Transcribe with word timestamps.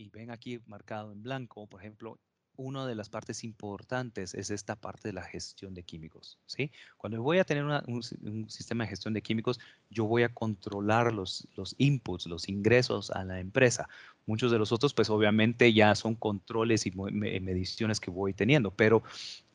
y 0.00 0.08
ven 0.08 0.30
aquí 0.30 0.60
marcado 0.66 1.12
en 1.12 1.22
blanco, 1.22 1.66
por 1.66 1.80
ejemplo, 1.80 2.18
una 2.56 2.86
de 2.86 2.94
las 2.94 3.08
partes 3.08 3.44
importantes 3.44 4.34
es 4.34 4.50
esta 4.50 4.76
parte 4.76 5.08
de 5.08 5.12
la 5.12 5.22
gestión 5.22 5.74
de 5.74 5.82
químicos. 5.82 6.38
¿sí? 6.46 6.70
Cuando 6.96 7.22
voy 7.22 7.38
a 7.38 7.44
tener 7.44 7.64
un, 7.64 8.02
sistema 8.48 8.84
de 8.84 8.90
gestión 8.90 9.14
de 9.14 9.22
químicos, 9.22 9.58
yo 9.90 10.04
voy 10.04 10.22
a 10.24 10.28
controlar 10.28 11.12
los, 11.12 11.46
los 11.54 11.74
inputs, 11.78 12.26
los 12.26 12.48
ingresos 12.48 13.10
a 13.10 13.24
la 13.24 13.40
empresa. 13.40 13.88
Muchos 14.26 14.52
de 14.52 14.58
los 14.58 14.72
otros, 14.72 14.92
pues 14.92 15.08
obviamente 15.08 15.72
ya 15.72 15.94
son 15.94 16.14
controles 16.14 16.86
y 16.86 16.90
mediciones 16.90 17.98
que 17.98 18.10
voy 18.10 18.34
teniendo, 18.34 18.70
pero 18.70 19.02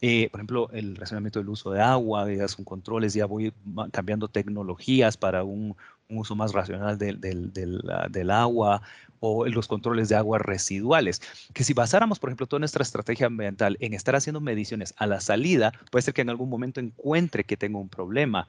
eh, 0.02 0.30
por 0.30 0.40
ejemplo, 0.40 0.70
el 0.72 0.96
razonamiento 0.96 1.40
del 1.40 1.50
uso 1.50 1.72
de 1.72 1.82
agua, 1.82 2.32
ya 2.32 2.48
son 2.48 2.66
controles, 2.66 3.14
ya 3.14 3.26
voy 3.26 3.54
cambiando 3.92 4.28
tecnologías 4.28 5.16
para 5.18 5.44
un, 5.44 5.76
uso 6.10 6.36
más 6.36 6.54
racional 6.54 6.98
del, 6.98 7.20
del, 7.20 7.52
del, 7.52 8.30
agua 8.30 8.84
o 9.26 9.46
los 9.48 9.68
controles 9.68 10.10
de 10.10 10.16
aguas 10.16 10.42
residuales. 10.42 11.22
Que 11.54 11.64
si 11.64 11.74
basáramos, 11.74 12.20
por 12.20 12.30
ejemplo, 12.30 12.48
toda 12.48 12.60
nuestra 12.60 12.84
estrategia 12.84 13.28
ambiental 13.28 13.78
en 13.80 13.94
estar 13.94 14.16
haciendo 14.16 14.40
mediciones 14.40 14.94
a 14.98 15.08
la 15.08 15.20
salida, 15.20 15.72
puede 15.92 16.04
ser 16.04 16.14
que 16.14 16.22
en 16.22 16.30
algún 16.30 16.50
momento 16.50 16.80
encuentre 16.80 17.44
que 17.44 17.58
tengo 17.58 17.80
un 17.80 17.90
problema 17.90 18.48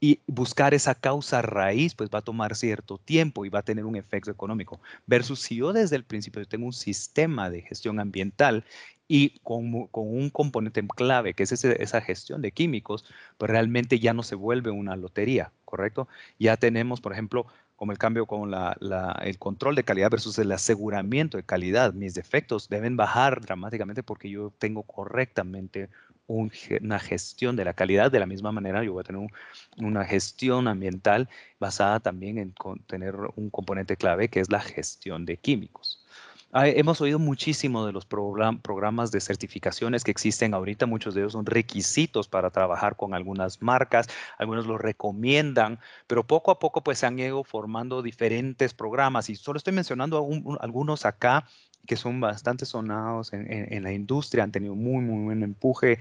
y 0.00 0.20
buscar 0.26 0.74
esa 0.74 0.94
causa 0.94 1.42
raíz, 1.42 1.94
pues 1.94 2.10
va 2.10 2.18
a 2.18 2.22
tomar 2.22 2.54
cierto 2.54 2.98
tiempo 2.98 3.44
y 3.44 3.48
va 3.48 3.60
a 3.60 3.62
tener 3.62 3.84
un 3.84 3.96
efecto 3.96 4.30
económico. 4.30 4.80
Versus 5.06 5.40
si 5.40 5.56
yo 5.56 5.72
desde 5.72 5.96
el 5.96 6.04
principio 6.04 6.44
tengo 6.46 6.66
un 6.66 6.72
sistema 6.72 7.50
de 7.50 7.62
gestión 7.62 7.98
ambiental 7.98 8.64
y 9.08 9.38
con, 9.40 9.86
con 9.88 10.08
un 10.08 10.30
componente 10.30 10.86
clave, 10.94 11.34
que 11.34 11.44
es 11.44 11.52
esa 11.52 12.00
gestión 12.00 12.42
de 12.42 12.52
químicos, 12.52 13.04
pues 13.38 13.50
realmente 13.50 13.98
ya 13.98 14.12
no 14.12 14.22
se 14.22 14.34
vuelve 14.34 14.70
una 14.70 14.96
lotería, 14.96 15.52
¿correcto? 15.64 16.08
Ya 16.38 16.56
tenemos, 16.56 17.00
por 17.00 17.12
ejemplo, 17.12 17.46
como 17.76 17.92
el 17.92 17.98
cambio 17.98 18.26
con 18.26 18.50
la, 18.50 18.76
el 19.22 19.38
control 19.38 19.74
de 19.74 19.84
calidad 19.84 20.10
versus 20.10 20.38
el 20.38 20.50
aseguramiento 20.50 21.36
de 21.36 21.44
calidad. 21.44 21.92
Mis 21.92 22.14
defectos 22.14 22.68
deben 22.68 22.96
bajar 22.96 23.40
dramáticamente 23.42 24.02
porque 24.02 24.30
yo 24.30 24.52
tengo 24.58 24.82
correctamente 24.82 25.90
una 26.26 26.98
gestión 26.98 27.54
de 27.54 27.64
la 27.64 27.74
calidad. 27.74 28.10
De 28.10 28.18
la 28.18 28.26
misma 28.26 28.50
manera, 28.50 28.82
yo 28.82 28.94
voy 28.94 29.00
a 29.00 29.04
tener 29.04 29.28
una 29.76 30.04
gestión 30.04 30.68
ambiental 30.68 31.28
basada 31.60 32.00
también 32.00 32.38
en 32.38 32.54
tener 32.86 33.14
un 33.36 33.50
componente 33.50 33.96
clave 33.96 34.28
que 34.28 34.40
es 34.40 34.50
la 34.50 34.60
gestión 34.60 35.26
de 35.26 35.36
químicos. 35.36 36.05
Hemos 36.52 37.00
oído 37.00 37.18
muchísimo 37.18 37.84
de 37.86 37.92
los 37.92 38.06
programas 38.06 39.10
de 39.10 39.20
certificaciones 39.20 40.04
que 40.04 40.10
existen 40.10 40.54
ahorita. 40.54 40.86
Muchos 40.86 41.14
de 41.14 41.20
ellos 41.20 41.32
son 41.32 41.46
requisitos 41.46 42.28
para 42.28 42.50
trabajar 42.50 42.96
con 42.96 43.14
algunas 43.14 43.62
marcas. 43.62 44.08
Algunos 44.38 44.66
los 44.66 44.80
recomiendan, 44.80 45.78
pero 46.06 46.26
poco 46.26 46.50
a 46.50 46.58
poco 46.58 46.82
pues 46.82 46.98
se 46.98 47.06
han 47.06 47.18
ido 47.18 47.44
formando 47.44 48.02
diferentes 48.02 48.74
programas 48.74 49.28
y 49.28 49.36
solo 49.36 49.58
estoy 49.58 49.74
mencionando 49.74 50.26
algunos 50.60 51.04
acá 51.04 51.46
que 51.86 51.96
son 51.96 52.20
bastante 52.20 52.66
sonados 52.66 53.32
en, 53.32 53.82
la 53.82 53.92
industria, 53.92 54.42
han 54.44 54.50
tenido 54.50 54.74
muy, 54.74 55.04
muy 55.04 55.24
buen 55.24 55.42
empuje 55.42 56.00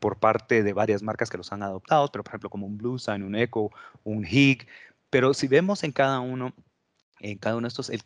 por 0.00 0.18
parte 0.18 0.62
de 0.62 0.72
varias 0.72 1.02
marcas 1.02 1.28
que 1.30 1.36
los 1.36 1.52
han 1.52 1.62
adoptado, 1.62 2.10
pero 2.10 2.24
por 2.24 2.30
ejemplo 2.30 2.50
como 2.50 2.66
un 2.66 2.78
Bluesign, 2.78 3.22
un 3.22 3.36
Echo, 3.36 3.70
un 4.02 4.24
HIG, 4.24 4.66
pero 5.10 5.34
si 5.34 5.46
vemos 5.46 5.84
en 5.84 5.92
cada 5.92 6.20
uno, 6.20 6.54
en 7.20 7.38
cada 7.38 7.56
uno 7.56 7.66
de 7.66 7.68
estos, 7.68 7.90
el, 7.90 8.02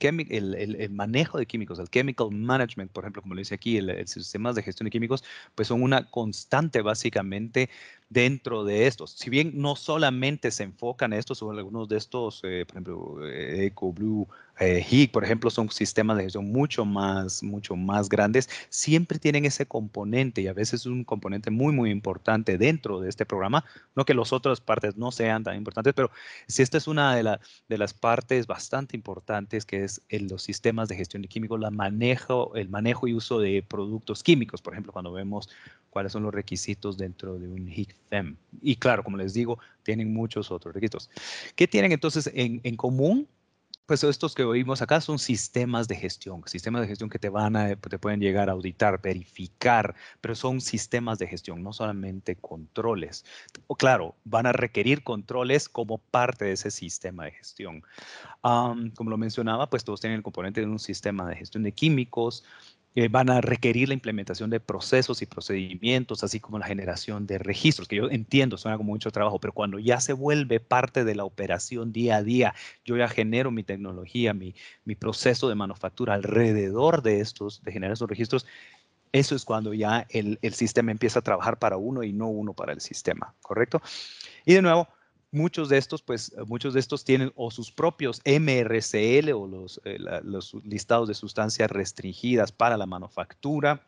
el, 0.55 0.91
manejo 0.91 1.39
de 1.39 1.47
químicos, 1.47 1.79
el 1.79 1.89
chemical 1.89 2.31
management, 2.31 2.93
por 2.93 3.05
ejemplo, 3.05 3.23
como 3.23 3.35
lo 3.35 3.41
dice 3.41 3.55
aquí, 3.55 3.77
el, 3.77 4.07
sistemas 4.07 4.55
de 4.55 4.63
gestión 4.63 4.85
de 4.85 4.91
químicos, 4.91 5.25
pues 5.55 5.69
son 5.69 5.83
una 5.83 6.09
constante 6.11 6.83
básicamente 6.83 7.71
dentro 8.11 8.65
de 8.65 8.87
estos. 8.89 9.13
Si 9.13 9.31
bien 9.31 9.53
no 9.55 9.77
solamente 9.77 10.51
se 10.51 10.65
enfocan 10.65 11.13
en 11.13 11.21
estos, 11.21 11.39
son 11.39 11.57
algunos 11.57 11.89
de 11.89 11.97
estos, 11.97 12.41
eh, 12.45 12.65
por 12.67 12.75
ejemplo, 12.75 13.27
eh, 13.27 13.67
Eco, 13.67 13.93
Blue, 13.93 14.29
eh, 14.59 15.09
por 15.13 15.25
ejemplo, 15.25 15.49
son 15.49 15.71
sistemas 15.71 16.19
de 16.19 16.25
gestión 16.25 16.53
mucho 16.53 16.85
más, 16.85 17.43
mucho 17.43 17.77
más 17.77 18.09
grandes, 18.09 18.51
siempre 18.69 19.19
tienen 19.19 19.47
ese 19.47 19.65
componente 19.65 20.43
y 20.43 20.49
a 20.49 20.53
veces 20.53 20.81
es 20.81 20.87
un 20.87 21.05
componente 21.05 21.51
muy, 21.51 21.73
muy 21.73 21.91
importante 21.91 22.59
dentro 22.59 23.01
de 23.01 23.09
este 23.09 23.25
programa. 23.25 23.65
No 23.95 24.05
que 24.05 24.13
las 24.13 24.33
otras 24.33 24.61
partes 24.61 24.97
no 24.97 25.13
sean 25.13 25.45
tan 25.45 25.57
importantes, 25.57 25.95
pero 25.95 26.11
si 26.47 26.63
esta 26.63 26.79
es 26.79 26.89
una 26.89 27.15
de, 27.15 27.39
de 27.69 27.79
las 27.79 27.95
partes 27.95 28.47
bastante 28.47 28.97
importantes 28.97 29.65
que 29.65 29.85
es 29.85 30.03
el, 30.09 30.27
los 30.27 30.43
sistemas 30.43 30.89
de 30.89 30.97
gestión 30.97 31.23
de 31.23 31.29
químicos, 31.29 31.61
la 31.61 31.71
manejo, 31.71 32.55
el 32.57 32.69
manejo 32.69 33.07
y 33.09 33.15
uso 33.15 33.39
de 33.39 33.63
productos 33.67 34.23
químicos. 34.23 34.61
Por 34.61 34.75
ejemplo, 34.75 34.93
cuando 34.93 35.13
vemos 35.13 35.49
cuáles 35.91 36.13
son 36.13 36.23
los 36.23 36.35
requisitos 36.35 36.99
dentro 36.99 37.39
de 37.39 37.49
un 37.49 37.69
HICFEM. 38.05 38.37
Y 38.63 38.77
claro, 38.77 39.05
como 39.05 39.17
les 39.17 39.35
digo, 39.35 39.59
tienen 39.83 40.13
muchos 40.13 40.51
otros 40.51 40.75
requisitos. 40.75 41.11
¿Qué 41.55 41.67
tienen 41.67 41.93
entonces 41.93 42.31
en, 42.35 42.61
en 42.65 42.77
común? 42.77 43.29
pues 43.91 44.05
estos 44.05 44.37
que 44.37 44.45
oímos 44.45 44.83
acá 44.83 45.01
son 45.01 45.19
sistemas 45.19 45.89
de 45.89 45.97
gestión, 45.97 46.45
sistemas 46.47 46.83
de 46.83 46.87
gestión 46.87 47.11
que 47.11 47.19
te 47.19 47.29
van 47.29 47.57
a, 47.57 47.75
te 47.75 47.99
pueden 47.99 48.21
llegar 48.21 48.49
a 48.49 48.53
auditar, 48.53 49.03
verificar, 49.03 49.97
pero 50.21 50.37
son 50.37 50.61
sistemas 50.61 51.19
de 51.19 51.27
gestión, 51.27 51.61
no 51.65 51.73
solamente 51.73 52.37
controles. 52.37 53.25
O 53.67 53.75
claro, 53.75 54.15
van 54.23 54.47
a 54.47 54.53
requerir 54.53 55.03
controles 55.03 55.69
como 55.69 55.99
parte 55.99 56.45
de 56.45 56.53
ese 56.53 56.71
sistema 56.71 57.25
de 57.25 57.33
gestión. 57.33 57.83
como 58.41 59.11
lo 59.11 59.19
mencionaba, 59.19 59.69
pues 59.69 59.83
todos 59.83 60.01
tienen 60.01 60.19
el 60.19 60.23
componente 60.23 60.61
de 60.61 60.69
un 60.69 60.79
sistema 60.79 61.29
de 61.29 61.35
gestión 61.35 61.65
de 61.65 61.73
químicos, 61.73 62.45
eh, 62.97 63.09
van 63.09 63.31
a 63.31 63.41
requerir 63.41 63.89
la 63.89 63.95
implementación 63.95 64.51
de 64.51 64.59
procesos 64.59 65.23
y 65.23 65.27
procedimientos, 65.27 66.25
así 66.25 66.41
como 66.41 66.59
la 66.59 66.67
generación 66.67 67.27
de 67.27 67.39
registros, 67.39 67.87
que 67.87 67.97
yo 67.97 68.11
entiendo, 68.11 68.57
suena 68.57 68.77
como 68.77 68.93
mucho 68.93 69.13
trabajo, 69.13 69.39
pero 69.39 69.53
cuando 69.53 69.79
ya 69.79 70.01
se 70.01 70.13
vuelve 70.13 70.59
parte 70.59 71.05
de 71.05 71.15
la 71.15 71.25
operación 71.25 71.93
día 71.93 72.17
a 72.17 72.23
día, 72.23 72.55
yo 72.85 72.97
ya 72.97 73.09
genero 73.09 73.53
mi 73.53 73.63
tecnología, 73.63 74.35
mi, 74.35 74.55
mi 74.85 74.97
proceso 74.97 75.49
de 75.49 75.55
manufactura 75.55 76.15
alrededor 76.15 77.03
de 77.03 77.21
estos, 77.21 77.63
de 77.63 77.73
generar 77.73 77.93
esos 77.93 78.09
registros, 78.09 78.45
eso 79.13 79.35
es 79.35 79.45
cuando 79.45 79.73
ya 79.75 80.07
el, 80.11 80.39
el 80.43 80.55
sistema 80.55 80.91
empieza 80.91 81.21
a 81.21 81.23
trabajar 81.23 81.59
para 81.59 81.77
uno 81.77 82.03
y 82.03 82.13
no 82.13 82.29
uno 82.29 82.55
para 82.55 82.73
el 82.73 82.81
sistema, 82.81 83.35
¿correcto? 83.41 83.81
Y 84.45 84.55
de 84.55 84.63
nuevo, 84.63 84.89
muchos 85.33 85.69
de 85.69 85.79
estos, 85.79 86.03
pues, 86.03 86.33
eh, 86.37 86.43
muchos 86.47 86.75
de 86.75 86.81
estos 86.81 87.05
tienen 87.05 87.33
o 87.37 87.51
sus 87.51 87.71
propios 87.71 88.21
MRCL 88.25 89.33
o 89.33 89.47
los, 89.47 89.81
eh, 89.85 89.99
los 90.23 90.55
listados 90.65 91.09
de 91.09 91.15
sustancias 91.15 91.71
restringidas 91.71 92.53
para 92.53 92.77
la 92.77 92.87
manufactura. 92.87 93.87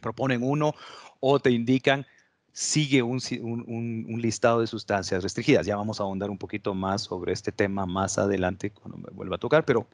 Proponen 0.00 0.42
uno 0.42 0.74
o 1.20 1.38
te 1.40 1.50
indican 1.50 2.06
sigue 2.52 3.02
un, 3.02 3.20
un, 3.42 4.22
listado 4.22 4.60
de 4.60 4.68
sustancias 4.68 5.22
restringidas. 5.22 5.66
Ya 5.66 5.76
vamos 5.76 5.98
a 5.98 6.04
ahondar 6.04 6.30
un 6.30 6.38
poquito 6.38 6.72
más 6.72 7.02
sobre 7.02 7.32
este 7.32 7.50
tema 7.50 7.84
más 7.84 8.16
adelante 8.16 8.70
cuando 8.70 8.96
me 8.96 9.10
vuelva 9.12 9.36
a 9.36 9.40
tocar, 9.40 9.64
pero 9.64 9.88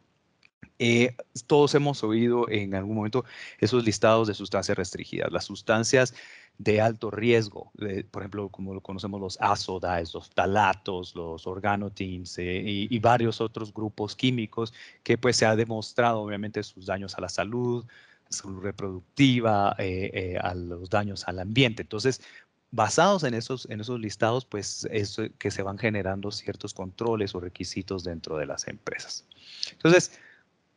eh, 0.83 1.15
todos 1.47 1.75
hemos 1.75 2.03
oído 2.03 2.49
en 2.49 2.75
algún 2.75 2.97
momento 2.97 3.27
esos 3.59 3.85
listados 3.85 4.29
de 4.29 4.35
sustancias 4.35 4.79
restringidas. 4.79 5.31
Las 5.31 5.45
sustancias 5.45 6.15
de 6.57 6.81
alto 6.81 7.11
riesgo, 7.11 7.71
por 8.11 8.23
ejemplo, 8.23 8.49
como 8.49 8.81
conocemos 8.81 9.21
los 9.21 9.39
azodais, 9.41 10.15
los 10.15 10.31
talatos, 10.31 11.15
los 11.15 11.47
organotins 11.47 12.39
eh, 12.39 12.63
y, 12.91 12.99
varios 12.99 13.41
otros 13.43 13.75
grupos 13.75 14.17
químicos 14.17 14.73
que 15.03 15.19
pues 15.19 15.37
se 15.37 15.47
ha 15.47 15.55
demostrado 15.55 16.21
obviamente 16.21 16.63
sus 16.63 16.87
daños 16.87 17.17
a 17.17 17.21
la 17.21 17.29
salud, 17.29 17.85
salud 18.31 18.63
reproductiva, 18.63 19.75
eh, 19.79 20.39
a 20.41 20.55
los 20.55 20.89
daños 20.89 21.29
al 21.29 21.41
ambiente. 21.41 21.83
Entonces, 21.83 22.23
basados 22.71 23.25
en 23.25 23.35
esos, 23.35 23.69
en 23.71 23.81
esos 23.81 24.01
listados, 24.01 24.47
pues 24.47 24.89
es 24.91 25.19
que 25.39 25.51
se 25.51 25.63
van 25.63 25.77
generando 25.79 26.31
ciertos 26.31 26.73
controles 26.73 27.35
o 27.35 27.41
requisitos 27.41 28.03
dentro 28.05 28.39
de 28.39 28.47
las 28.47 28.67
empresas. 28.67 29.27
Entonces, 29.73 30.13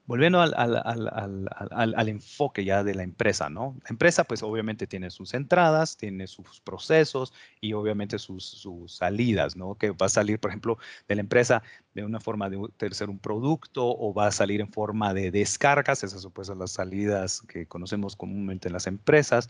volviendo 0.06 0.42
al, 0.42 2.10
enfoque 2.10 2.66
ya 2.66 2.84
de 2.84 2.94
la 2.94 3.04
empresa, 3.04 3.50
¿no? 3.50 3.76
La 3.84 3.90
empresa, 3.90 4.26
pues 4.26 4.44
obviamente 4.44 4.86
tiene 4.86 5.10
sus 5.10 5.34
entradas, 5.34 5.96
tiene 5.96 6.28
sus 6.28 6.60
procesos 6.60 7.34
y 7.62 7.74
obviamente 7.74 8.20
sus, 8.20 8.68
salidas, 8.88 9.56
¿no? 9.56 9.76
Que 9.76 9.92
va 9.92 10.08
a 10.08 10.10
salir, 10.10 10.40
por 10.40 10.52
ejemplo, 10.52 10.78
de 11.08 11.16
la 11.16 11.22
empresa 11.22 11.64
de 11.94 12.04
una 12.04 12.20
forma 12.20 12.50
de, 12.50 12.60
ser 12.92 13.10
un 13.10 13.20
producto 13.20 13.86
o 13.86 14.14
va 14.14 14.28
a 14.28 14.32
salir 14.32 14.60
en 14.62 14.72
forma 14.72 15.14
de 15.14 15.32
descargas, 15.32 16.04
esas 16.04 16.22
son 16.22 16.32
pues 16.32 16.50
las 16.50 16.72
salidas 16.72 17.42
que 17.48 17.66
conocemos 17.66 18.16
comúnmente 18.16 18.68
en 18.68 18.74
las 18.74 18.88
empresas. 18.88 19.50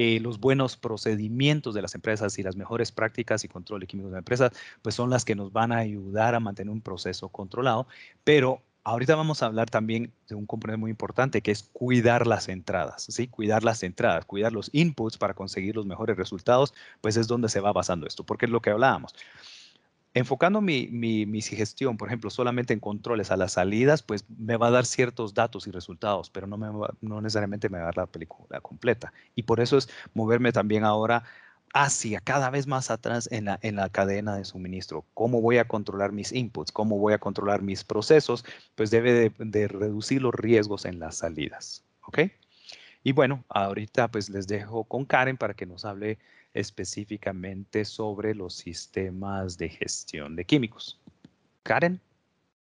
Eh, 0.00 0.20
los 0.20 0.38
buenos 0.38 0.76
procedimientos 0.76 1.74
de 1.74 1.82
las 1.82 1.94
empresas 1.96 2.38
y 2.38 2.44
las 2.44 2.54
mejores 2.54 2.92
prácticas 2.92 3.42
y 3.42 3.48
control 3.48 3.80
de 3.80 3.88
químicos 3.88 4.12
de 4.12 4.16
la 4.16 4.20
empresa, 4.20 4.52
pues 4.80 4.94
son 4.94 5.10
las 5.10 5.24
que 5.24 5.34
nos 5.34 5.52
van 5.52 5.72
a 5.72 5.78
ayudar 5.78 6.36
a 6.36 6.40
mantener 6.40 6.70
un 6.70 6.80
proceso 6.80 7.28
controlado, 7.30 7.88
pero 8.22 8.62
Ahorita 8.88 9.16
vamos 9.16 9.42
a 9.42 9.46
hablar 9.46 9.68
también 9.68 10.14
de 10.30 10.34
un 10.34 10.46
componente 10.46 10.78
muy 10.78 10.90
importante 10.90 11.42
que 11.42 11.50
es 11.50 11.62
cuidar 11.74 12.26
las 12.26 12.48
entradas, 12.48 13.04
¿sí? 13.10 13.28
Cuidar 13.28 13.62
las 13.62 13.82
entradas, 13.82 14.24
cuidar 14.24 14.54
los 14.54 14.70
inputs 14.72 15.18
para 15.18 15.34
conseguir 15.34 15.76
los 15.76 15.84
mejores 15.84 16.16
resultados, 16.16 16.72
pues 17.02 17.18
es 17.18 17.26
donde 17.26 17.50
se 17.50 17.60
va 17.60 17.70
basando 17.74 18.06
esto, 18.06 18.24
porque 18.24 18.46
es 18.46 18.50
lo 18.50 18.62
que 18.62 18.70
hablábamos. 18.70 19.14
Enfocando 20.14 20.62
mi, 20.62 20.88
mi, 20.88 21.42
gestión, 21.42 21.98
por 21.98 22.08
ejemplo, 22.08 22.30
solamente 22.30 22.72
en 22.72 22.80
controles 22.80 23.30
a 23.30 23.36
las 23.36 23.52
salidas, 23.52 24.02
pues 24.02 24.24
me 24.38 24.56
va 24.56 24.68
a 24.68 24.70
dar 24.70 24.86
ciertos 24.86 25.34
datos 25.34 25.66
y 25.66 25.70
resultados, 25.70 26.30
pero 26.30 26.46
no, 26.46 26.56
me 26.56 26.68
no 27.02 27.20
necesariamente 27.20 27.68
me 27.68 27.76
va 27.76 27.84
a 27.84 27.86
dar 27.88 27.96
la 27.98 28.06
película 28.06 28.62
completa. 28.62 29.12
Y 29.34 29.42
por 29.42 29.60
eso 29.60 29.76
es 29.76 29.90
moverme 30.14 30.50
también 30.50 30.84
ahora 30.84 31.24
hacia 31.74 32.20
cada 32.20 32.50
vez 32.50 32.66
más 32.66 32.90
atrás 32.90 33.28
en 33.30 33.46
la, 33.46 33.58
en 33.62 33.76
la 33.76 33.88
cadena 33.88 34.36
de 34.36 34.44
suministro. 34.44 35.04
¿Cómo 35.14 35.40
voy 35.40 35.58
a 35.58 35.66
controlar 35.66 36.12
mis 36.12 36.32
inputs? 36.32 36.72
¿Cómo 36.72 36.98
voy 36.98 37.12
a 37.12 37.18
controlar 37.18 37.62
mis 37.62 37.84
procesos? 37.84 38.44
Pues 38.74 38.90
debe 38.90 39.30
de, 39.30 39.68
reducir 39.68 40.22
los 40.22 40.34
riesgos 40.34 40.84
en 40.84 40.98
las 40.98 41.16
salidas. 41.16 41.84
¿Ok? 42.06 42.20
Y 43.04 43.12
bueno, 43.12 43.44
ahorita 43.48 44.08
pues 44.08 44.28
les 44.28 44.46
dejo 44.46 44.84
con 44.84 45.04
Karen 45.04 45.36
para 45.36 45.54
que 45.54 45.66
nos 45.66 45.84
hable 45.84 46.18
específicamente 46.54 47.84
sobre 47.84 48.34
los 48.34 48.54
sistemas 48.54 49.56
de 49.58 49.68
gestión 49.68 50.34
de 50.36 50.44
químicos. 50.44 50.98
Karen. 51.62 52.00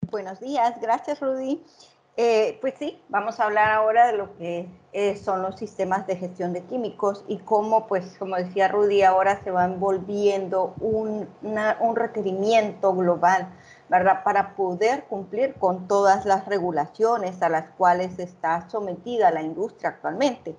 Buenos 0.01 0.39
días, 0.39 0.79
gracias 0.81 1.19
Rudy. 1.19 1.63
Eh, 2.17 2.57
pues 2.61 2.75
sí, 2.79 3.01
vamos 3.09 3.41
a 3.41 3.43
hablar 3.43 3.71
ahora 3.71 4.07
de 4.07 4.17
lo 4.17 4.37
que 4.37 4.69
eh, 4.93 5.17
son 5.17 5.41
los 5.41 5.57
sistemas 5.57 6.07
de 6.07 6.15
gestión 6.15 6.53
de 6.53 6.63
químicos 6.63 7.25
y 7.27 7.39
cómo, 7.39 7.87
pues, 7.87 8.15
como 8.17 8.37
decía 8.37 8.69
Rudy, 8.69 9.01
ahora 9.01 9.43
se 9.43 9.51
va 9.51 9.65
envolviendo 9.65 10.75
un, 10.79 11.27
un 11.41 11.95
requerimiento 11.97 12.95
global, 12.95 13.49
¿verdad? 13.89 14.23
Para 14.23 14.55
poder 14.55 15.03
cumplir 15.09 15.55
con 15.55 15.89
todas 15.89 16.25
las 16.25 16.45
regulaciones 16.45 17.41
a 17.41 17.49
las 17.49 17.71
cuales 17.71 18.17
está 18.17 18.69
sometida 18.69 19.29
la 19.31 19.41
industria 19.41 19.89
actualmente. 19.89 20.55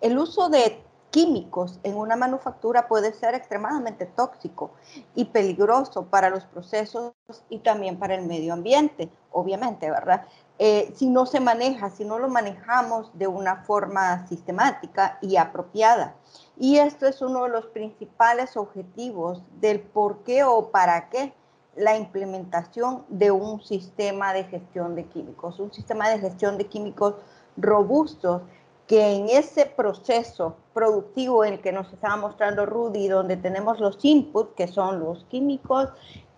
El 0.00 0.18
uso 0.18 0.48
de 0.48 0.82
químicos 1.16 1.80
en 1.82 1.96
una 1.96 2.14
manufactura 2.14 2.88
puede 2.88 3.14
ser 3.14 3.34
extremadamente 3.34 4.04
tóxico 4.04 4.72
y 5.14 5.24
peligroso 5.24 6.04
para 6.04 6.28
los 6.28 6.44
procesos 6.44 7.14
y 7.48 7.60
también 7.60 7.98
para 7.98 8.16
el 8.16 8.26
medio 8.26 8.52
ambiente, 8.52 9.08
obviamente, 9.32 9.90
¿verdad? 9.90 10.26
Eh, 10.58 10.92
si 10.94 11.08
no 11.08 11.24
se 11.24 11.40
maneja, 11.40 11.88
si 11.88 12.04
no 12.04 12.18
lo 12.18 12.28
manejamos 12.28 13.10
de 13.14 13.28
una 13.28 13.64
forma 13.64 14.26
sistemática 14.26 15.16
y 15.22 15.38
apropiada. 15.38 16.16
Y 16.58 16.76
esto 16.76 17.06
es 17.06 17.22
uno 17.22 17.44
de 17.44 17.48
los 17.48 17.64
principales 17.68 18.54
objetivos 18.58 19.42
del 19.58 19.80
por 19.80 20.18
qué 20.18 20.44
o 20.44 20.70
para 20.70 21.08
qué 21.08 21.32
la 21.76 21.96
implementación 21.96 23.06
de 23.08 23.30
un 23.30 23.62
sistema 23.62 24.34
de 24.34 24.44
gestión 24.44 24.94
de 24.94 25.06
químicos, 25.06 25.60
un 25.60 25.72
sistema 25.72 26.10
de 26.10 26.18
gestión 26.18 26.58
de 26.58 26.66
químicos 26.66 27.14
robustos 27.56 28.42
que 28.86 29.14
en 29.14 29.28
ese 29.28 29.66
proceso 29.66 30.56
productivo 30.72 31.44
en 31.44 31.54
el 31.54 31.60
que 31.60 31.72
nos 31.72 31.92
estaba 31.92 32.16
mostrando 32.16 32.66
Rudy, 32.66 33.08
donde 33.08 33.36
tenemos 33.36 33.80
los 33.80 33.98
inputs, 34.04 34.54
que 34.54 34.68
son 34.68 35.00
los 35.00 35.24
químicos, 35.24 35.88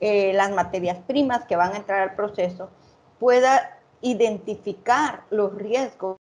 eh, 0.00 0.32
las 0.32 0.50
materias 0.52 0.98
primas 1.06 1.44
que 1.44 1.56
van 1.56 1.74
a 1.74 1.76
entrar 1.76 2.00
al 2.00 2.14
proceso, 2.14 2.70
pueda 3.18 3.78
identificar 4.00 5.24
los 5.30 5.54
riesgos 5.54 6.16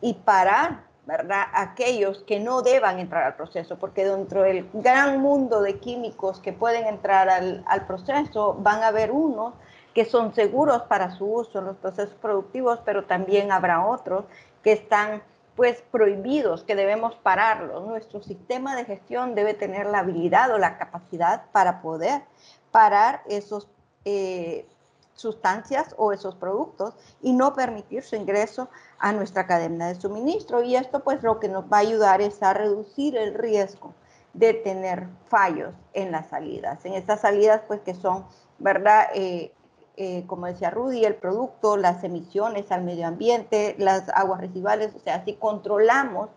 y 0.00 0.14
parar, 0.14 0.84
¿verdad? 1.06 1.44
Aquellos 1.54 2.24
que 2.24 2.40
no 2.40 2.60
deban 2.62 2.98
entrar 2.98 3.22
al 3.24 3.36
proceso, 3.36 3.78
porque 3.78 4.04
dentro 4.04 4.42
del 4.42 4.68
gran 4.74 5.20
mundo 5.22 5.62
de 5.62 5.78
químicos 5.78 6.40
que 6.40 6.52
pueden 6.52 6.86
entrar 6.86 7.30
al, 7.30 7.64
al 7.66 7.86
proceso, 7.86 8.56
van 8.58 8.82
a 8.82 8.88
haber 8.88 9.12
unos 9.12 9.54
que 9.94 10.04
son 10.04 10.34
seguros 10.34 10.82
para 10.82 11.14
su 11.16 11.26
uso 11.26 11.58
en 11.58 11.66
los 11.66 11.76
procesos 11.76 12.14
productivos, 12.20 12.80
pero 12.84 13.04
también 13.04 13.52
habrá 13.52 13.86
otros 13.86 14.24
que 14.62 14.72
están 14.72 15.22
pues 15.56 15.82
prohibidos, 15.90 16.64
que 16.64 16.74
debemos 16.74 17.14
pararlos. 17.16 17.86
Nuestro 17.86 18.22
sistema 18.22 18.74
de 18.74 18.84
gestión 18.84 19.34
debe 19.34 19.54
tener 19.54 19.86
la 19.86 19.98
habilidad 19.98 20.50
o 20.52 20.58
la 20.58 20.78
capacidad 20.78 21.44
para 21.52 21.82
poder 21.82 22.22
parar 22.70 23.22
esos 23.26 23.68
eh, 24.04 24.66
sustancias 25.14 25.94
o 25.98 26.12
esos 26.12 26.34
productos 26.34 26.94
y 27.20 27.32
no 27.32 27.54
permitir 27.54 28.02
su 28.02 28.16
ingreso 28.16 28.68
a 28.98 29.12
nuestra 29.12 29.46
cadena 29.46 29.88
de 29.88 29.94
suministro. 29.94 30.62
Y 30.62 30.76
esto 30.76 31.00
pues 31.00 31.22
lo 31.22 31.38
que 31.38 31.48
nos 31.48 31.64
va 31.64 31.78
a 31.78 31.80
ayudar 31.80 32.20
es 32.22 32.42
a 32.42 32.54
reducir 32.54 33.16
el 33.16 33.34
riesgo 33.34 33.94
de 34.32 34.54
tener 34.54 35.08
fallos 35.28 35.74
en 35.92 36.12
las 36.12 36.28
salidas. 36.28 36.84
En 36.86 36.94
estas 36.94 37.20
salidas 37.20 37.60
pues 37.68 37.80
que 37.80 37.94
son, 37.94 38.24
¿verdad? 38.58 39.08
Eh, 39.14 39.52
eh, 39.96 40.24
como 40.26 40.46
decía 40.46 40.70
Rudy, 40.70 41.04
el 41.04 41.16
producto, 41.16 41.76
las 41.76 42.02
emisiones 42.04 42.70
al 42.72 42.84
medio 42.84 43.06
ambiente, 43.06 43.74
las 43.78 44.08
aguas 44.10 44.40
residuales, 44.40 44.94
o 44.94 45.00
sea, 45.00 45.24
si 45.24 45.34
controlamos 45.34 46.30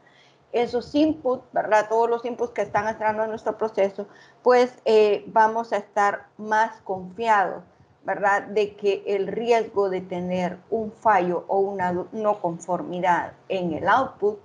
esos 0.52 0.94
inputs, 0.96 1.44
¿verdad? 1.52 1.88
Todos 1.90 2.10
los 2.10 2.25
inputs 2.25 2.52
que 2.54 2.62
están 2.62 2.88
entrando 2.88 3.24
en 3.24 3.30
nuestro 3.30 3.57
proceso, 3.57 4.07
pues 4.44 4.74
eh, 4.86 5.24
vamos 5.28 5.74
a 5.74 5.78
estar 5.78 6.28
más 6.38 6.81
confiados 6.81 7.63
¿verdad? 8.06 8.44
De 8.44 8.75
que 8.75 9.04
el 9.07 9.28
riesgo 9.28 9.90
de 9.90 10.01
tener 10.01 10.60
un 10.69 10.92
fallo 10.92 11.44
o 11.48 11.60
una 11.60 11.92
no 12.12 12.40
conformidad 12.40 13.34
en 13.50 13.74
el 13.74 13.88
output 13.88 14.40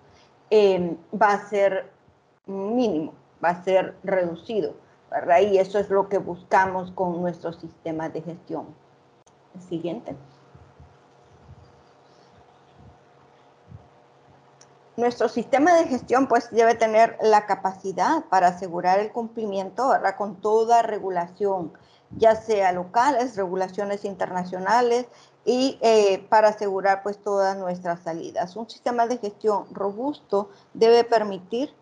em, 0.48 0.96
va 1.12 1.34
a 1.34 1.48
ser 1.48 1.90
mínimo, 2.46 3.12
va 3.44 3.50
a 3.50 3.62
ser 3.62 3.94
reducido, 4.02 4.74
¿verdad? 5.10 5.40
Y 5.40 5.58
eso 5.58 5.78
es 5.78 5.90
lo 5.90 6.08
que 6.08 6.18
buscamos 6.18 6.90
con 6.92 7.20
nuestros 7.20 7.56
sistemas 7.56 8.12
de 8.14 8.22
gestión. 8.22 8.66
Siguiente. 9.68 10.16
Nuestro 14.96 15.28
sistema 15.28 15.74
de 15.74 15.86
gestión 15.86 16.26
pues 16.26 16.50
debe 16.50 16.74
tener 16.74 17.16
la 17.22 17.46
capacidad 17.46 18.24
para 18.26 18.48
asegurar 18.48 18.98
el 18.98 19.12
cumplimiento 19.12 19.88
¿verdad? 19.88 20.16
con 20.16 20.36
toda 20.36 20.82
regulación 20.82 21.72
ya 22.16 22.34
sea 22.34 22.72
locales, 22.72 23.36
regulaciones 23.36 24.04
internacionales 24.04 25.06
y 25.44 25.78
eh, 25.80 26.26
para 26.28 26.48
asegurar 26.48 27.02
pues 27.02 27.18
todas 27.18 27.56
nuestras 27.56 28.00
salidas. 28.00 28.56
Un 28.56 28.68
sistema 28.68 29.06
de 29.06 29.18
gestión 29.18 29.66
robusto 29.72 30.50
debe 30.74 31.04
permitir, 31.04 31.72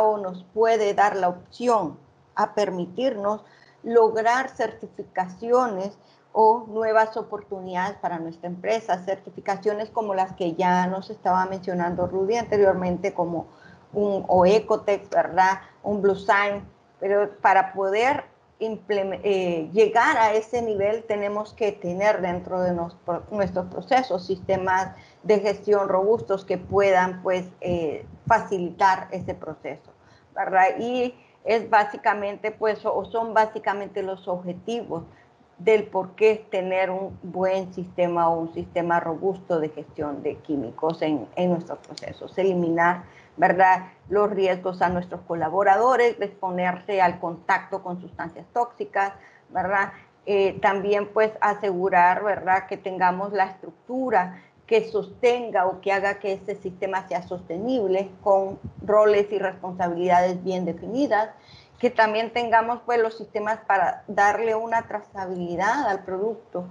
o 0.00 0.18
nos 0.18 0.44
puede 0.54 0.94
dar 0.94 1.16
la 1.16 1.28
opción 1.28 1.98
a 2.34 2.54
permitirnos 2.54 3.42
lograr 3.82 4.50
certificaciones 4.50 5.96
o 6.38 6.66
nuevas 6.68 7.16
oportunidades 7.16 7.96
para 7.96 8.18
nuestra 8.18 8.46
empresa, 8.48 9.02
certificaciones 9.06 9.88
como 9.88 10.14
las 10.14 10.34
que 10.34 10.52
ya 10.52 10.86
nos 10.86 11.08
estaba 11.08 11.46
mencionando 11.46 12.06
Rudy 12.06 12.36
anteriormente, 12.36 13.14
como 13.14 13.46
un 13.94 14.22
o 14.28 14.44
Ecotech, 14.44 15.08
¿verdad? 15.08 15.62
Un 15.82 16.02
Blue 16.02 16.14
Sign, 16.14 16.62
pero 17.00 17.30
para 17.40 17.72
poder 17.72 18.24
eh, 18.60 19.70
llegar 19.72 20.18
a 20.18 20.34
ese 20.34 20.60
nivel 20.60 21.04
tenemos 21.04 21.54
que 21.54 21.72
tener 21.72 22.20
dentro 22.20 22.60
de 22.60 22.74
nuestros 23.30 23.66
procesos 23.68 24.26
sistemas 24.26 24.94
de 25.22 25.40
gestión 25.40 25.88
robustos 25.88 26.44
que 26.44 26.58
puedan 26.58 27.22
pues 27.22 27.46
eh, 27.62 28.04
facilitar 28.26 29.08
ese 29.10 29.32
proceso, 29.32 29.90
¿verdad? 30.34 30.78
Y 30.80 31.14
es 31.44 31.70
básicamente 31.70 32.50
pues 32.50 32.84
o 32.84 33.06
son 33.06 33.32
básicamente 33.32 34.02
los 34.02 34.28
objetivos 34.28 35.04
del 35.58 35.84
por 35.84 36.14
qué 36.16 36.46
tener 36.50 36.90
un 36.90 37.18
buen 37.22 37.72
sistema 37.72 38.28
o 38.28 38.40
un 38.40 38.52
sistema 38.52 39.00
robusto 39.00 39.58
de 39.58 39.70
gestión 39.70 40.22
de 40.22 40.36
químicos 40.36 41.00
en, 41.02 41.26
en 41.36 41.50
nuestros 41.50 41.78
procesos, 41.78 42.36
eliminar 42.36 43.04
¿verdad? 43.36 43.88
Los 44.08 44.30
riesgos 44.30 44.82
a 44.82 44.88
nuestros 44.88 45.20
colaboradores, 45.22 46.16
exponerse 46.20 47.00
al 47.00 47.20
contacto 47.20 47.82
con 47.82 48.00
sustancias 48.00 48.46
tóxicas, 48.52 49.12
¿verdad? 49.50 49.92
Eh, 50.24 50.58
también 50.60 51.08
pues 51.12 51.32
asegurar, 51.40 52.24
¿verdad? 52.24 52.66
Que 52.66 52.76
tengamos 52.76 53.32
la 53.32 53.44
estructura 53.44 54.42
que 54.66 54.88
sostenga 54.88 55.66
o 55.66 55.80
que 55.80 55.92
haga 55.92 56.18
que 56.18 56.32
ese 56.32 56.56
sistema 56.56 57.06
sea 57.06 57.22
sostenible 57.22 58.10
con 58.22 58.58
roles 58.82 59.30
y 59.30 59.38
responsabilidades 59.38 60.42
bien 60.42 60.64
definidas, 60.64 61.30
que 61.78 61.90
también 61.90 62.32
tengamos 62.32 62.80
pues 62.86 63.00
los 63.00 63.16
sistemas 63.16 63.58
para 63.66 64.04
darle 64.06 64.54
una 64.54 64.82
trazabilidad 64.82 65.88
al 65.88 66.04
producto, 66.04 66.68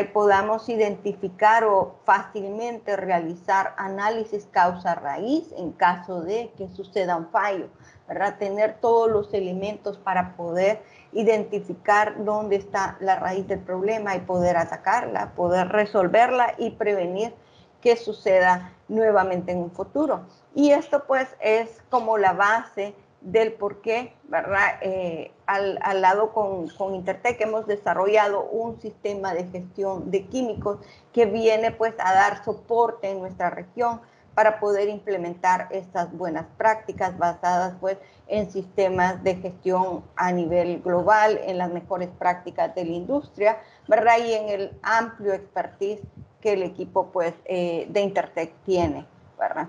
y 0.00 0.04
podamos 0.06 0.68
identificar 0.68 1.64
o 1.64 1.96
fácilmente 2.04 2.96
realizar 2.96 3.74
análisis 3.76 4.48
causa-raíz 4.50 5.52
en 5.56 5.72
caso 5.72 6.20
de 6.22 6.50
que 6.56 6.68
suceda 6.68 7.16
un 7.16 7.28
fallo, 7.30 7.68
¿verdad? 8.08 8.38
Tener 8.38 8.80
todos 8.80 9.08
los 9.08 9.32
elementos 9.34 9.96
para 9.96 10.36
poder 10.36 10.82
identificar 11.12 12.24
dónde 12.24 12.56
está 12.56 12.96
la 13.00 13.16
raíz 13.16 13.46
del 13.46 13.60
problema 13.60 14.16
y 14.16 14.20
poder 14.20 14.56
atacarla, 14.56 15.32
poder 15.36 15.68
resolverla 15.68 16.54
y 16.58 16.70
prevenir 16.70 17.32
que 17.80 17.96
suceda 17.96 18.72
nuevamente 18.88 19.52
en 19.52 19.58
un 19.58 19.70
futuro. 19.70 20.22
Y 20.54 20.72
esto 20.72 21.04
pues 21.06 21.28
es 21.40 21.80
como 21.88 22.18
la 22.18 22.32
base 22.32 22.96
del 23.20 23.52
por 23.52 23.80
qué, 23.80 24.14
¿verdad? 24.24 24.78
Eh, 24.80 25.32
al, 25.46 25.78
al, 25.82 26.00
lado 26.00 26.32
con, 26.32 26.68
con, 26.68 26.94
Intertech 26.94 27.40
hemos 27.40 27.66
desarrollado 27.66 28.44
un 28.44 28.80
sistema 28.80 29.34
de 29.34 29.44
gestión 29.48 30.10
de 30.10 30.26
químicos 30.26 30.78
que 31.12 31.26
viene 31.26 31.72
pues 31.72 31.94
a 31.98 32.14
dar 32.14 32.44
soporte 32.44 33.10
en 33.10 33.18
nuestra 33.18 33.50
región 33.50 34.00
para 34.34 34.60
poder 34.60 34.88
implementar 34.88 35.66
estas 35.72 36.12
buenas 36.12 36.46
prácticas 36.56 37.18
basadas 37.18 37.74
pues 37.80 37.98
en 38.28 38.48
sistemas 38.52 39.24
de 39.24 39.34
gestión 39.34 40.04
a 40.14 40.30
nivel 40.30 40.80
global, 40.80 41.40
en 41.42 41.58
las 41.58 41.72
mejores 41.72 42.08
prácticas 42.20 42.72
de 42.76 42.84
la 42.84 42.92
industria, 42.92 43.58
¿verdad? 43.88 44.18
Y 44.24 44.34
en 44.34 44.48
el 44.48 44.78
amplio 44.82 45.32
expertise 45.32 46.00
que 46.40 46.52
el 46.52 46.62
equipo 46.62 47.10
pues 47.10 47.34
eh, 47.46 47.88
de 47.90 48.00
Intertech 48.00 48.52
tiene, 48.64 49.06
¿verdad? 49.36 49.66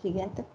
Siguiente. 0.00 0.46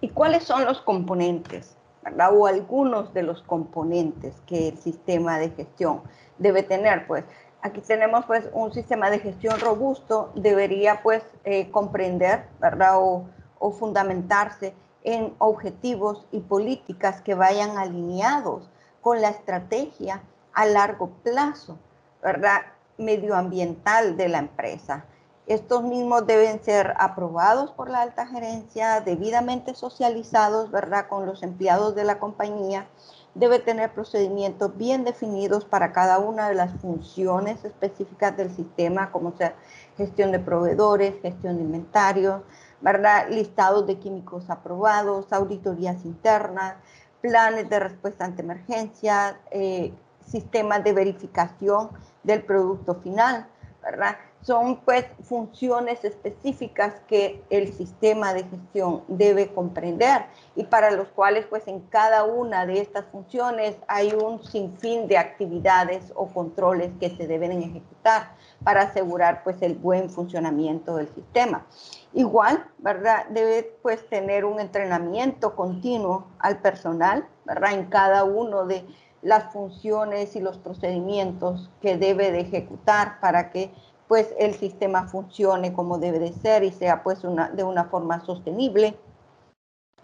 ¿Y 0.00 0.08
cuáles 0.08 0.44
son 0.44 0.64
los 0.64 0.80
componentes? 0.80 1.76
¿verdad? 2.02 2.30
O 2.34 2.46
algunos 2.46 3.12
de 3.12 3.22
los 3.22 3.42
componentes 3.42 4.40
que 4.46 4.68
el 4.68 4.78
sistema 4.78 5.38
de 5.38 5.50
gestión 5.50 6.02
debe 6.38 6.62
tener, 6.62 7.06
pues 7.06 7.24
aquí 7.62 7.80
tenemos 7.80 8.24
pues 8.24 8.48
un 8.52 8.72
sistema 8.72 9.10
de 9.10 9.18
gestión 9.18 9.58
robusto, 9.60 10.32
debería 10.34 11.02
pues 11.02 11.22
eh, 11.44 11.70
comprender, 11.70 12.46
¿verdad? 12.58 12.96
O, 12.98 13.26
o 13.58 13.72
fundamentarse 13.72 14.74
en 15.02 15.34
objetivos 15.38 16.26
y 16.32 16.40
políticas 16.40 17.20
que 17.20 17.34
vayan 17.34 17.78
alineados 17.78 18.70
con 19.00 19.20
la 19.20 19.30
estrategia 19.30 20.22
a 20.52 20.66
largo 20.66 21.10
plazo, 21.22 21.78
¿verdad? 22.22 22.60
Medioambiental 22.98 24.16
de 24.16 24.28
la 24.28 24.38
empresa. 24.38 25.04
Estos 25.50 25.82
mismos 25.82 26.28
deben 26.28 26.62
ser 26.62 26.94
aprobados 26.96 27.72
por 27.72 27.90
la 27.90 28.02
alta 28.02 28.24
gerencia, 28.24 29.00
debidamente 29.00 29.74
socializados, 29.74 30.70
¿verdad?, 30.70 31.08
con 31.08 31.26
los 31.26 31.42
empleados 31.42 31.96
de 31.96 32.04
la 32.04 32.20
compañía. 32.20 32.86
Debe 33.34 33.58
tener 33.58 33.92
procedimientos 33.92 34.76
bien 34.76 35.02
definidos 35.02 35.64
para 35.64 35.90
cada 35.90 36.20
una 36.20 36.48
de 36.48 36.54
las 36.54 36.70
funciones 36.80 37.64
específicas 37.64 38.36
del 38.36 38.54
sistema, 38.54 39.10
como 39.10 39.36
sea 39.36 39.56
gestión 39.96 40.30
de 40.30 40.38
proveedores, 40.38 41.20
gestión 41.20 41.56
de 41.56 41.64
inventarios, 41.64 42.42
¿verdad? 42.80 43.26
listados 43.28 43.88
de 43.88 43.98
químicos 43.98 44.48
aprobados, 44.50 45.32
auditorías 45.32 46.04
internas, 46.04 46.76
planes 47.20 47.68
de 47.68 47.80
respuesta 47.80 48.24
ante 48.24 48.42
emergencias, 48.42 49.34
eh, 49.50 49.92
sistemas 50.24 50.84
de 50.84 50.92
verificación 50.92 51.90
del 52.22 52.44
producto 52.44 52.94
final, 53.02 53.48
¿verdad? 53.82 54.14
Son 54.42 54.76
pues 54.80 55.04
funciones 55.22 56.04
específicas 56.04 56.94
que 57.08 57.42
el 57.50 57.72
sistema 57.72 58.32
de 58.32 58.44
gestión 58.44 59.02
debe 59.08 59.52
comprender 59.52 60.24
y 60.56 60.64
para 60.64 60.90
los 60.90 61.08
cuales 61.08 61.46
pues 61.46 61.68
en 61.68 61.80
cada 61.80 62.24
una 62.24 62.64
de 62.66 62.80
estas 62.80 63.04
funciones 63.06 63.76
hay 63.86 64.12
un 64.12 64.42
sinfín 64.42 65.08
de 65.08 65.18
actividades 65.18 66.12
o 66.14 66.26
controles 66.28 66.90
que 66.98 67.10
se 67.10 67.26
deben 67.26 67.52
ejecutar 67.52 68.34
para 68.64 68.82
asegurar 68.82 69.42
pues 69.44 69.60
el 69.62 69.74
buen 69.74 70.10
funcionamiento 70.10 70.96
del 70.96 71.08
sistema. 71.14 71.66
Igual, 72.12 72.66
¿verdad? 72.78 73.26
Debe 73.30 73.78
pues 73.82 74.08
tener 74.08 74.44
un 74.44 74.60
entrenamiento 74.60 75.54
continuo 75.54 76.26
al 76.38 76.60
personal, 76.60 77.26
¿verdad? 77.44 77.72
En 77.72 77.86
cada 77.86 78.24
uno 78.24 78.66
de 78.66 78.84
las 79.22 79.52
funciones 79.52 80.34
y 80.34 80.40
los 80.40 80.58
procedimientos 80.58 81.70
que 81.82 81.96
debe 81.96 82.32
de 82.32 82.40
ejecutar 82.40 83.20
para 83.20 83.50
que 83.50 83.70
pues 84.10 84.34
el 84.40 84.56
sistema 84.56 85.06
funcione 85.06 85.72
como 85.72 85.98
debe 85.98 86.18
de 86.18 86.32
ser 86.32 86.64
y 86.64 86.72
sea 86.72 87.04
pues 87.04 87.22
de 87.22 87.62
una 87.62 87.84
forma 87.84 88.18
sostenible. 88.26 88.98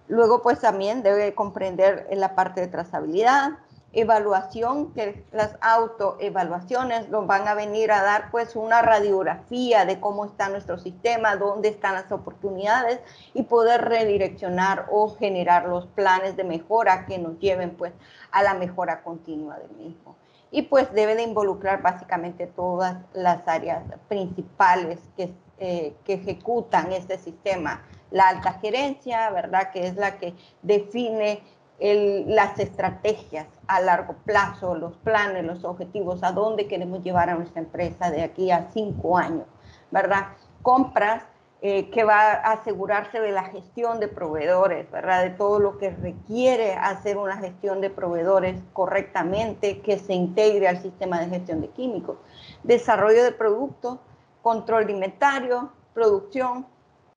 Luego 0.07 0.43
pues 0.43 0.61
también 0.61 1.03
debe 1.03 1.35
comprender 1.35 2.07
la 2.13 2.37
parte 2.37 2.61
de 2.61 2.69
trazabilidad, 2.69 3.59
evaluación, 3.93 4.93
que 4.93 5.25
las 5.33 5.57
autoevaluaciones 5.61 7.09
nos 7.09 7.27
van 7.27 7.49
a 7.49 7.55
venir 7.55 7.91
a 7.91 8.01
dar 8.05 8.31
pues 8.31 8.55
una 8.55 8.81
radiografía 8.81 9.85
de 9.85 9.99
cómo 9.99 10.27
está 10.27 10.51
nuestro 10.51 10.79
sistema, 10.79 11.35
dónde 11.35 11.71
están 11.71 11.95
las 11.95 12.13
oportunidades 12.13 13.01
y 13.35 13.43
poder 13.43 13.87
redireccionar 13.87 14.87
o 14.93 15.17
generar 15.17 15.67
los 15.67 15.89
planes 15.89 16.37
de 16.37 16.45
mejora 16.45 17.07
que 17.07 17.19
nos 17.19 17.41
lleven 17.41 17.77
pues 17.77 17.93
a 18.31 18.45
la 18.45 18.55
mejora 18.55 19.03
continua 19.03 19.59
del 19.59 19.73
mismo 19.73 20.15
y 20.51 20.63
pues 20.63 20.93
debe 20.93 21.15
de 21.15 21.23
involucrar 21.23 21.83
básicamente 21.83 22.47
todas 22.47 22.99
las 23.13 23.47
áreas 23.49 23.83
principales 24.09 25.01
que, 25.17 25.33
eh, 25.59 25.95
que 26.05 26.15
ejecutan 26.15 26.93
este 26.93 27.19
sistema. 27.19 27.83
La 28.11 28.29
alta 28.29 28.55
gerencia, 28.55 29.31
¿verdad? 29.31 29.71
Que 29.73 29.87
es 29.87 29.97
la 29.97 30.19
que 30.19 30.35
define 30.63 31.43
las 31.79 32.59
estrategias 32.59 33.47
a 33.67 33.81
largo 33.81 34.15
plazo, 34.25 34.75
los 34.75 34.97
planes, 34.99 35.45
los 35.45 35.65
objetivos, 35.65 36.23
a 36.23 36.33
dónde 36.33 36.69
queremos 36.69 37.03
llevar 37.03 37.29
a 37.29 37.35
nuestra 37.35 37.61
empresa 37.61 38.11
de 38.11 38.23
aquí 38.23 38.51
a 38.51 38.71
cinco 38.73 39.19
años, 39.19 39.47
¿verdad? 39.91 40.29
Compras, 40.63 41.25
eh, 41.63 41.89
que 41.91 42.05
va 42.05 42.33
a 42.33 42.53
asegurarse 42.53 43.19
de 43.19 43.33
la 43.33 43.45
gestión 43.45 43.99
de 43.99 44.09
proveedores, 44.09 44.91
¿verdad? 44.91 45.23
De 45.23 45.31
todo 45.31 45.59
lo 45.59 45.79
que 45.79 45.91
requiere 45.91 46.75
hacer 46.75 47.17
una 47.17 47.39
gestión 47.39 47.81
de 47.81 47.89
proveedores 47.89 48.61
correctamente, 48.75 49.81
que 49.81 49.99
se 49.99 50.13
integre 50.13 50.69
al 50.69 50.83
sistema 50.83 51.19
de 51.19 51.29
gestión 51.29 51.63
de 51.63 51.69
químicos. 51.69 52.19
Desarrollo 52.63 53.25
de 53.25 53.33
productos, 53.33 53.99
control 54.43 54.87
de 54.87 54.93
inventario, 54.93 55.73
producción, 55.95 56.67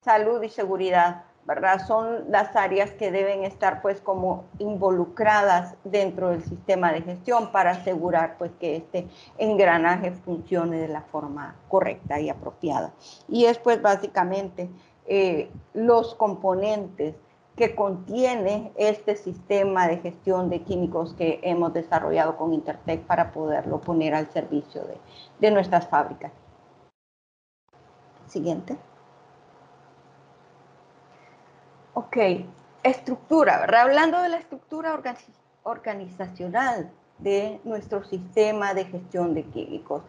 salud 0.01 0.41
y 0.41 0.49
seguridad. 0.49 1.25
Son 1.87 2.25
las 2.29 2.55
áreas 2.55 2.91
que 2.91 3.11
deben 3.11 3.43
estar 3.43 3.81
pues 3.81 4.01
como 4.01 4.45
involucradas 4.59 5.75
dentro 5.83 6.29
del 6.29 6.43
sistema 6.43 6.91
de 6.93 7.01
gestión 7.01 7.51
para 7.51 7.71
asegurar 7.71 8.37
pues 8.37 8.51
que 8.59 8.75
este 8.75 9.07
engranaje 9.37 10.11
funcione 10.11 10.77
de 10.77 10.87
la 10.87 11.01
forma 11.01 11.55
correcta 11.67 12.19
y 12.19 12.29
apropiada. 12.29 12.93
Y 13.27 13.45
es 13.45 13.57
pues 13.57 13.81
básicamente 13.81 14.69
eh, 15.07 15.49
los 15.73 16.13
componentes 16.13 17.15
que 17.55 17.75
contiene 17.75 18.71
este 18.77 19.15
sistema 19.15 19.87
de 19.87 19.97
gestión 19.97 20.49
de 20.49 20.61
químicos 20.61 21.13
que 21.15 21.39
hemos 21.41 21.73
desarrollado 21.73 22.37
con 22.37 22.53
Intertech 22.53 23.01
para 23.01 23.31
poderlo 23.31 23.81
poner 23.81 24.13
al 24.13 24.31
servicio 24.31 24.83
de, 24.83 24.97
de 25.39 25.51
nuestras 25.51 25.87
fábricas. 25.87 26.31
Siguiente. 28.27 28.77
Ok, 31.93 32.17
estructura, 32.83 33.59
¿verdad? 33.59 33.81
Hablando 33.81 34.21
de 34.21 34.29
la 34.29 34.37
estructura 34.37 34.99
organizacional 35.63 36.91
de 37.17 37.59
nuestro 37.63 38.03
sistema 38.03 38.73
de 38.73 38.85
gestión 38.85 39.33
de 39.33 39.43
químicos. 39.43 40.03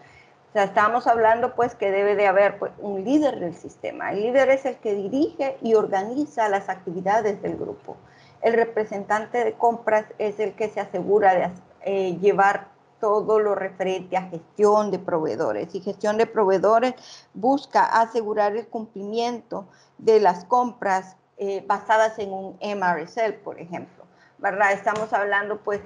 O 0.50 0.52
sea, 0.52 0.64
estamos 0.64 1.06
hablando 1.06 1.54
pues 1.54 1.74
que 1.74 1.90
debe 1.90 2.16
de 2.16 2.26
haber 2.26 2.58
pues, 2.58 2.72
un 2.78 3.04
líder 3.04 3.40
del 3.40 3.54
sistema. 3.54 4.12
El 4.12 4.22
líder 4.22 4.50
es 4.50 4.66
el 4.66 4.76
que 4.76 4.94
dirige 4.94 5.56
y 5.62 5.74
organiza 5.74 6.48
las 6.48 6.68
actividades 6.68 7.40
del 7.40 7.56
grupo. 7.56 7.96
El 8.42 8.54
representante 8.54 9.44
de 9.44 9.52
compras 9.54 10.06
es 10.18 10.38
el 10.40 10.54
que 10.54 10.68
se 10.68 10.80
asegura 10.80 11.34
de 11.34 11.50
eh, 11.82 12.16
llevar 12.18 12.68
todo 13.00 13.38
lo 13.38 13.54
referente 13.54 14.16
a 14.16 14.28
gestión 14.28 14.90
de 14.90 14.98
proveedores. 14.98 15.74
Y 15.74 15.80
gestión 15.80 16.18
de 16.18 16.26
proveedores 16.26 16.94
busca 17.32 17.84
asegurar 17.84 18.56
el 18.56 18.66
cumplimiento 18.66 19.66
de 19.98 20.20
las 20.20 20.44
compras 20.44 21.16
eh, 21.42 21.64
basadas 21.66 22.18
en 22.18 22.34
un 22.34 22.58
MRSL, 22.60 23.32
por 23.42 23.58
ejemplo, 23.58 24.04
¿verdad? 24.36 24.72
Estamos 24.72 25.10
hablando, 25.14 25.56
pues, 25.62 25.80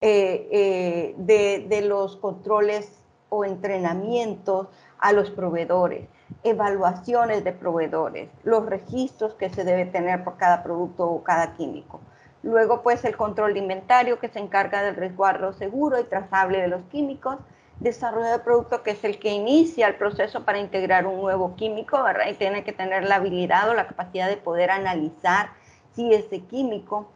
eh, 0.00 0.48
eh, 0.52 1.14
de, 1.18 1.66
de, 1.68 1.82
los 1.82 2.16
controles 2.16 3.02
o 3.30 3.44
entrenamientos 3.44 4.68
a 5.00 5.10
los 5.12 5.28
proveedores, 5.32 6.06
evaluaciones 6.44 7.42
de 7.42 7.50
proveedores, 7.50 8.30
los 8.44 8.64
registros 8.64 9.34
que 9.34 9.50
se 9.50 9.64
debe 9.64 9.86
tener 9.86 10.22
por 10.22 10.36
cada 10.36 10.62
producto 10.62 11.04
o 11.10 11.24
cada 11.24 11.54
químico. 11.54 12.00
Luego, 12.44 12.82
pues, 12.82 13.04
el 13.04 13.16
control 13.16 13.54
de 13.54 13.58
inventario 13.58 14.20
que 14.20 14.28
se 14.28 14.38
encarga 14.38 14.84
del 14.84 14.94
resguardo 14.94 15.52
seguro 15.52 15.98
y 15.98 16.04
trazable 16.04 16.60
de 16.60 16.68
los 16.68 16.82
químicos, 16.84 17.38
desarrollo 17.80 18.30
de 18.30 18.38
producto 18.38 18.82
que 18.82 18.92
es 18.92 19.04
el 19.04 19.18
que 19.18 19.30
inicia 19.30 19.88
el 19.88 19.96
proceso 19.96 20.44
para 20.44 20.58
integrar 20.58 21.06
un 21.06 21.20
nuevo 21.20 21.56
químico, 21.56 22.02
¿verdad? 22.02 22.28
Y 22.28 22.34
tiene 22.34 22.62
que 22.62 22.72
tener 22.72 23.04
la 23.04 23.16
habilidad 23.16 23.68
o 23.70 23.74
la 23.74 23.86
capacidad 23.86 24.28
de 24.28 24.36
poder 24.36 24.70
analizar 24.70 25.50
si 25.94 26.12
ese 26.12 26.40
químico 26.40 27.10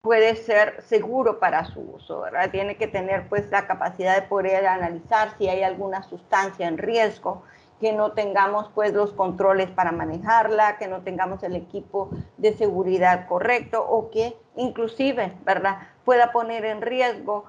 puede 0.00 0.36
ser 0.36 0.80
seguro 0.82 1.38
para 1.40 1.66
su 1.66 1.80
uso, 1.80 2.20
¿verdad? 2.20 2.50
Tiene 2.50 2.76
que 2.76 2.86
tener 2.86 3.28
pues 3.28 3.50
la 3.50 3.66
capacidad 3.66 4.14
de 4.14 4.26
poder 4.26 4.66
analizar 4.66 5.36
si 5.36 5.48
hay 5.48 5.62
alguna 5.62 6.02
sustancia 6.04 6.66
en 6.68 6.78
riesgo, 6.78 7.42
que 7.80 7.92
no 7.92 8.12
tengamos 8.12 8.70
pues 8.74 8.92
los 8.92 9.12
controles 9.12 9.70
para 9.70 9.90
manejarla, 9.90 10.76
que 10.78 10.86
no 10.86 11.02
tengamos 11.02 11.42
el 11.42 11.56
equipo 11.56 12.10
de 12.36 12.54
seguridad 12.54 13.26
correcto 13.26 13.84
o 13.86 14.10
que 14.10 14.36
inclusive, 14.56 15.32
¿verdad? 15.44 15.78
Pueda 16.04 16.30
poner 16.30 16.64
en 16.66 16.82
riesgo 16.82 17.46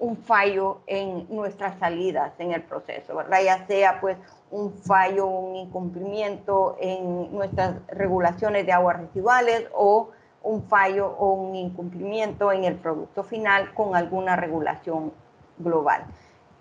un 0.00 0.16
fallo 0.16 0.80
en 0.86 1.26
nuestras 1.28 1.78
salidas 1.78 2.32
en 2.38 2.52
el 2.52 2.62
proceso. 2.62 3.16
Ya 3.44 3.66
sea 3.66 4.00
pues 4.00 4.16
un 4.50 4.72
fallo, 4.72 5.26
un 5.26 5.56
incumplimiento 5.56 6.76
en 6.80 7.32
nuestras 7.32 7.76
regulaciones 7.88 8.66
de 8.66 8.72
aguas 8.72 8.98
residuales 8.98 9.68
o 9.72 10.10
un 10.42 10.64
fallo 10.64 11.06
o 11.18 11.32
un 11.34 11.54
incumplimiento 11.54 12.50
en 12.52 12.64
el 12.64 12.74
producto 12.76 13.22
final 13.22 13.72
con 13.74 13.94
alguna 13.94 14.36
regulación 14.36 15.12
global. 15.58 16.04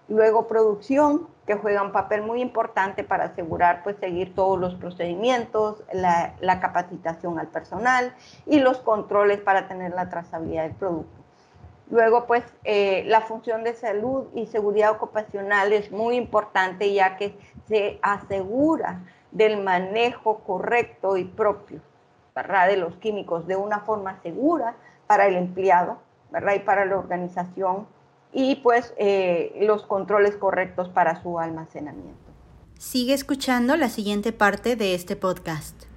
Luego 0.08 0.48
producción, 0.48 1.28
que 1.48 1.56
juega 1.56 1.82
un 1.82 1.92
papel 1.92 2.22
muy 2.22 2.42
importante 2.42 3.04
para 3.04 3.26
asegurar 3.26 3.84
pues 3.84 3.98
seguir 4.00 4.36
todos 4.36 4.60
los 4.60 4.76
procedimientos, 4.76 5.84
la 5.92 6.60
capacitación 6.62 7.40
al 7.40 7.48
personal 7.48 8.14
y 8.46 8.60
los 8.60 8.78
controles 8.80 9.40
para 9.40 9.68
tener 9.68 9.94
la 9.94 10.10
trazabilidad 10.10 10.64
del 10.64 10.76
producto. 10.76 11.23
Luego, 11.94 12.26
pues, 12.26 12.44
eh, 12.64 13.04
la 13.06 13.22
función 13.22 13.64
de 13.64 13.76
salud 13.76 14.26
y 14.34 14.48
seguridad 14.48 14.90
ocupacional 14.90 15.72
es 15.74 15.92
muy 15.92 16.16
importante 16.16 16.92
ya 16.92 17.18
que 17.18 17.38
se 17.68 18.00
asegura 18.02 19.04
del 19.32 19.62
manejo 19.62 20.40
correcto 20.40 21.18
y 21.18 21.26
propio 21.26 21.82
de 22.68 22.78
los 22.78 22.96
químicos 22.96 23.46
de 23.46 23.58
una 23.58 23.82
forma 23.82 24.20
segura 24.24 24.76
para 25.06 25.28
el 25.28 25.36
empleado 25.36 26.00
y 26.56 26.60
para 26.62 26.84
la 26.86 26.98
organización 26.98 27.86
y 28.32 28.56
pues 28.56 28.96
eh, 28.98 29.56
los 29.62 29.86
controles 29.86 30.36
correctos 30.36 30.90
para 30.90 31.22
su 31.22 31.38
almacenamiento. 31.38 32.18
Sigue 32.80 33.14
escuchando 33.14 33.78
la 33.78 33.90
siguiente 33.90 34.34
parte 34.34 34.76
de 34.76 34.96
este 34.96 35.16
podcast. 35.16 35.93